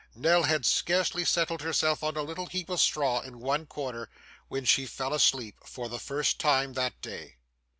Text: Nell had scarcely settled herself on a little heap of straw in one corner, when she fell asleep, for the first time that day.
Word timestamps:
Nell 0.15 0.41
had 0.41 0.65
scarcely 0.65 1.23
settled 1.23 1.61
herself 1.61 2.01
on 2.03 2.15
a 2.17 2.23
little 2.23 2.47
heap 2.47 2.71
of 2.71 2.81
straw 2.81 3.19
in 3.21 3.37
one 3.39 3.67
corner, 3.67 4.09
when 4.47 4.65
she 4.65 4.87
fell 4.87 5.13
asleep, 5.13 5.59
for 5.63 5.87
the 5.89 5.99
first 5.99 6.39
time 6.39 6.73
that 6.73 6.99
day. 7.03 7.35